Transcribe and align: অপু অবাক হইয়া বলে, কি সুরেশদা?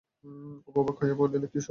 অপু 0.67 0.79
অবাক 0.79 0.95
হইয়া 1.01 1.15
বলে, 1.15 1.35
কি 1.43 1.59
সুরেশদা? 1.59 1.69